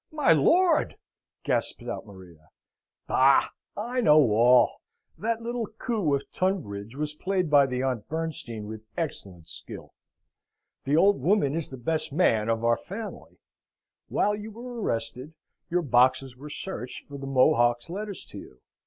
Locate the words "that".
5.15-5.43